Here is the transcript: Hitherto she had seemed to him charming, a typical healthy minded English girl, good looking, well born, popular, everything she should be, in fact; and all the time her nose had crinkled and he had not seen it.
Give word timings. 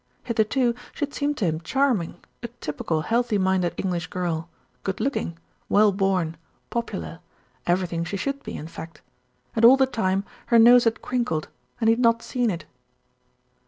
Hitherto 0.23 0.73
she 0.95 1.05
had 1.05 1.13
seemed 1.13 1.37
to 1.37 1.45
him 1.45 1.61
charming, 1.61 2.19
a 2.41 2.47
typical 2.47 3.01
healthy 3.01 3.37
minded 3.37 3.75
English 3.77 4.07
girl, 4.07 4.49
good 4.81 4.99
looking, 4.99 5.37
well 5.69 5.91
born, 5.91 6.37
popular, 6.71 7.19
everything 7.67 8.03
she 8.03 8.17
should 8.17 8.41
be, 8.41 8.55
in 8.57 8.67
fact; 8.67 9.03
and 9.55 9.63
all 9.63 9.77
the 9.77 9.85
time 9.85 10.23
her 10.47 10.57
nose 10.57 10.85
had 10.85 11.03
crinkled 11.03 11.49
and 11.79 11.87
he 11.87 11.91
had 11.93 11.99
not 11.99 12.23
seen 12.23 12.49
it. 12.49 12.65